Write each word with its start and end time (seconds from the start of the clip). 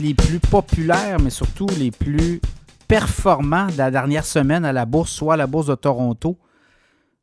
les 0.00 0.12
plus 0.12 0.38
populaires, 0.38 1.18
mais 1.18 1.30
surtout 1.30 1.66
les 1.78 1.90
plus 1.90 2.42
performants 2.88 3.68
de 3.68 3.78
la 3.78 3.90
dernière 3.90 4.26
semaine 4.26 4.66
à 4.66 4.72
la 4.72 4.84
bourse, 4.84 5.10
soit 5.10 5.36
la 5.38 5.46
bourse 5.46 5.66
de 5.66 5.74
Toronto, 5.74 6.38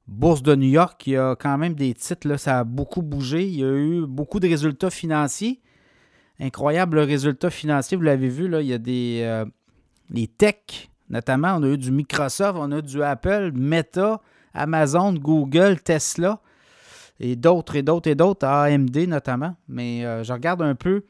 bourse 0.08 0.42
de 0.42 0.56
New 0.56 0.70
York. 0.70 1.06
Il 1.06 1.14
y 1.14 1.18
a 1.18 1.36
quand 1.36 1.60
même 1.60 1.76
des 1.76 1.94
titres, 1.94 2.28
là, 2.28 2.40
ça 2.40 2.60
a 2.60 2.64
beaucoup 2.64 3.04
bougé. 3.04 3.46
Il 3.46 3.56
y 3.56 3.64
a 3.64 3.72
eu 3.72 4.06
beaucoup 4.08 4.40
de 4.40 4.48
résultats 4.48 4.90
financiers. 4.90 5.62
Incroyable 6.40 6.98
résultat 7.00 7.52
financier, 7.52 7.98
vous 7.98 8.04
l'avez 8.04 8.30
vu, 8.30 8.48
là, 8.48 8.62
il 8.62 8.68
y 8.68 8.74
a 8.74 8.80
des 8.80 9.22
euh, 9.24 9.46
les 10.10 10.28
techs, 10.28 10.90
notamment, 11.10 11.56
on 11.58 11.64
a 11.64 11.68
eu 11.68 11.78
du 11.78 11.92
Microsoft, 11.92 12.58
on 12.60 12.72
a 12.72 12.80
eu 12.80 12.82
du 12.82 13.04
Apple, 13.04 13.52
Meta, 13.54 14.22
Amazon, 14.56 15.14
Google, 15.14 15.82
Tesla 15.82 16.40
et 17.20 17.36
d'autres 17.36 17.76
et 17.76 17.84
d'autres 17.84 18.10
et 18.10 18.16
d'autres, 18.16 18.48
AMD 18.48 18.98
notamment. 19.08 19.56
Mais 19.68 20.04
euh, 20.04 20.24
je 20.24 20.34
regarde 20.34 20.64
un 20.64 20.74
peu 20.74 21.04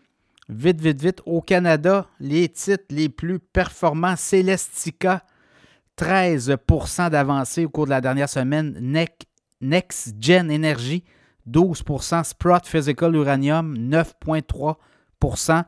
vite, 0.49 0.81
vite, 0.81 1.02
vite. 1.02 1.21
Au 1.26 1.41
Canada, 1.41 2.08
les 2.20 2.49
titres 2.49 2.85
les 2.90 3.07
plus 3.07 3.40
performants, 3.40 4.16
Celestica, 4.16 5.23
13% 5.98 7.09
d'avancée 7.09 7.66
au 7.66 7.70
cours 7.70 7.85
de 7.85 7.91
la 7.91 8.02
dernière 8.02 8.30
semaine. 8.30 8.76
Next 9.62 10.16
Gen 10.20 10.49
Energy, 10.52 11.04
12% 11.49 12.23
Sprott 12.23 12.66
Physical 12.67 13.16
Uranium, 13.16 13.77
9,3% 13.77 15.63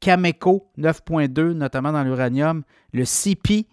Cameco, 0.00 0.70
9,2% 0.78 1.52
notamment 1.52 1.92
dans 1.92 2.04
l'uranium. 2.04 2.62
Le 2.92 3.04
CP, 3.04 3.66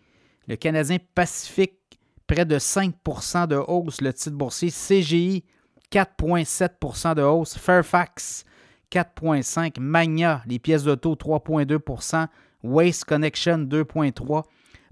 le 0.47 0.55
Canadien 0.55 0.97
Pacifique, 1.13 1.99
près 2.25 2.45
de 2.45 2.57
5% 2.57 3.47
de 3.47 3.55
hausse, 3.55 4.01
le 4.01 4.13
titre 4.13 4.35
boursier. 4.35 4.71
CGI, 4.71 5.43
4,7% 5.91 7.15
de 7.15 7.21
hausse. 7.21 7.57
Fairfax, 7.57 8.45
4,5 8.91 9.79
Magna, 9.79 10.43
les 10.45 10.59
pièces 10.59 10.83
d'auto, 10.83 11.15
3,2% 11.15 12.27
Waste 12.63 13.05
Connection, 13.05 13.59
2,3 13.59 14.43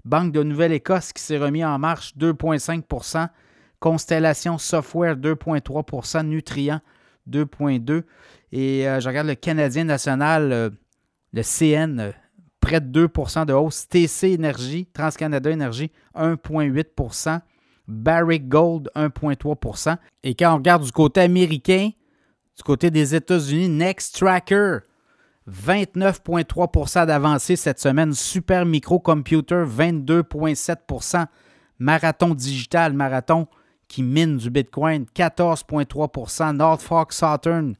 Banque 0.04 0.32
de 0.32 0.42
Nouvelle-Écosse 0.42 1.12
qui 1.12 1.22
s'est 1.22 1.38
remis 1.38 1.64
en 1.64 1.78
marche, 1.78 2.16
2,5% 2.16 3.28
Constellation 3.78 4.58
Software, 4.58 5.16
2,3% 5.16 6.26
Nutrient, 6.26 6.80
2,2% 7.28 8.02
Et 8.52 8.88
euh, 8.88 9.00
je 9.00 9.08
regarde 9.08 9.26
le 9.26 9.34
Canadien 9.34 9.84
national, 9.84 10.52
euh, 10.52 10.70
le 11.32 11.42
CN, 11.42 11.98
euh, 12.00 12.12
près 12.60 12.80
de 12.80 13.06
2% 13.06 13.46
de 13.46 13.52
hausse. 13.52 13.88
TC 13.88 14.32
Énergie, 14.32 14.86
TransCanada 14.92 15.50
Énergie, 15.50 15.90
1,8% 16.14 17.40
Barrick 17.88 18.48
Gold, 18.48 18.90
1,3% 18.94 19.96
Et 20.22 20.34
quand 20.34 20.52
on 20.52 20.56
regarde 20.56 20.84
du 20.84 20.92
côté 20.92 21.20
américain, 21.22 21.90
du 22.60 22.64
côté 22.64 22.90
des 22.90 23.14
États-Unis, 23.14 23.70
Next 23.70 24.18
Tracker, 24.18 24.80
29,3% 25.50 27.06
d'avancée 27.06 27.56
cette 27.56 27.80
semaine. 27.80 28.12
Super 28.12 28.66
Microcomputer, 28.66 29.64
22,7% 29.64 31.24
Marathon 31.78 32.34
Digital, 32.34 32.92
Marathon 32.92 33.46
qui 33.88 34.02
mine 34.02 34.36
du 34.36 34.50
Bitcoin, 34.50 35.06
14,3% 35.16 36.54
Norfolk 36.54 37.14
Southern, 37.14 37.76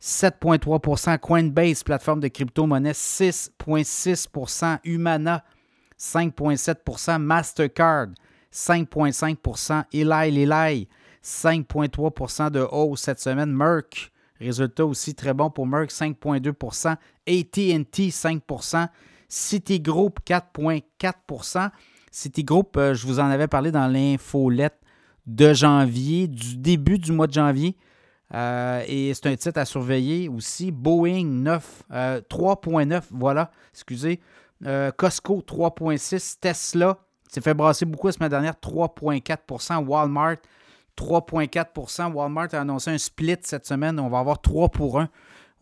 7,3% 0.00 1.18
Coinbase, 1.18 1.82
plateforme 1.82 2.20
de 2.20 2.28
crypto-monnaie, 2.28 2.92
6,6% 2.92 4.78
Humana, 4.84 5.42
5,7% 5.98 7.18
Mastercard, 7.18 8.10
5,5% 8.52 9.82
Eli 9.92 10.30
Lilly, 10.30 10.88
5,3% 11.24 12.50
de 12.52 12.60
hausse 12.60 13.00
cette 13.00 13.18
semaine. 13.18 13.52
Merck, 13.52 14.11
résultat 14.42 14.84
aussi 14.84 15.14
très 15.14 15.34
bon 15.34 15.50
pour 15.50 15.66
Merck, 15.66 15.90
5,2% 15.90 16.96
ATT, 17.26 17.98
5% 17.98 18.88
Citigroup, 19.28 20.20
4,4% 20.26 21.70
Citigroup, 22.10 22.76
euh, 22.76 22.92
je 22.92 23.06
vous 23.06 23.18
en 23.20 23.30
avais 23.30 23.48
parlé 23.48 23.72
dans 23.72 23.86
l'infolette 23.86 24.78
de 25.26 25.54
janvier, 25.54 26.28
du 26.28 26.58
début 26.58 26.98
du 26.98 27.10
mois 27.10 27.26
de 27.26 27.32
janvier. 27.32 27.74
Euh, 28.34 28.84
et 28.86 29.14
c'est 29.14 29.26
un 29.26 29.36
titre 29.36 29.58
à 29.58 29.64
surveiller 29.64 30.28
aussi. 30.28 30.70
Boeing 30.70 31.24
9, 31.24 31.84
3.9, 31.90 32.92
euh, 32.92 33.00
voilà, 33.10 33.50
excusez. 33.72 34.20
Costco 34.96 35.42
3.6, 35.46 36.36
Tesla 36.38 36.98
s'est 37.28 37.40
fait 37.40 37.54
brasser 37.54 37.84
beaucoup 37.84 38.08
la 38.08 38.12
semaine 38.12 38.28
dernière, 38.28 38.54
3.4% 38.62 39.84
Walmart 39.86 40.36
3,4% 40.96 42.12
Walmart 42.12 42.48
a 42.52 42.60
annoncé 42.60 42.90
un 42.90 42.98
split 42.98 43.36
cette 43.42 43.66
semaine. 43.66 43.98
On 43.98 44.08
va 44.08 44.18
avoir 44.18 44.40
3 44.40 44.68
pour 44.68 45.00
1 45.00 45.08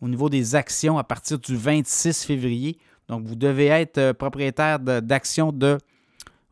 au 0.01 0.07
niveau 0.07 0.29
des 0.29 0.55
actions 0.55 0.97
à 0.97 1.03
partir 1.03 1.39
du 1.39 1.55
26 1.55 2.25
février. 2.25 2.77
Donc, 3.07 3.25
vous 3.25 3.35
devez 3.35 3.67
être 3.67 3.97
euh, 3.97 4.13
propriétaire 4.13 4.79
d'actions 4.79 5.51
de, 5.51 5.77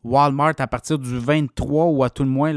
Walmart 0.03 0.55
à 0.59 0.67
partir 0.67 0.97
du 0.97 1.17
23 1.17 1.85
ou 1.85 2.03
à 2.03 2.09
tout 2.09 2.23
le 2.23 2.29
moins 2.29 2.53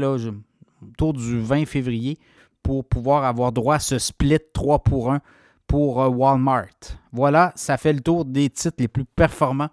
autour 0.81 1.13
du 1.13 1.39
20 1.39 1.65
février 1.65 2.17
pour 2.61 2.85
pouvoir 2.85 3.25
avoir 3.25 3.51
droit 3.51 3.75
à 3.75 3.79
ce 3.79 3.99
split 3.99 4.39
3 4.53 4.79
pour 4.79 5.11
1 5.11 5.19
pour 5.67 6.01
euh, 6.01 6.07
Walmart. 6.07 6.67
Voilà, 7.11 7.51
ça 7.55 7.77
fait 7.77 7.93
le 7.93 7.99
tour 7.99 8.25
des 8.25 8.49
titres 8.49 8.77
les 8.79 8.87
plus 8.87 9.05
performants 9.05 9.69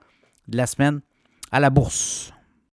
de 0.48 0.56
la 0.56 0.66
semaine 0.66 1.00
à 1.52 1.60
la 1.60 1.70
bourse. 1.70 2.32